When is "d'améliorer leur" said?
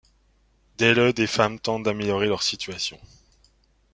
1.83-2.41